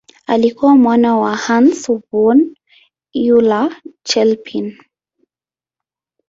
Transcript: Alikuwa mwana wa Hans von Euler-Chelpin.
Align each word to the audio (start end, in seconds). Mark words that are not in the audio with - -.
Alikuwa 0.27 0.75
mwana 0.77 1.17
wa 1.17 1.35
Hans 1.37 1.87
von 2.11 2.55
Euler-Chelpin. 3.13 4.77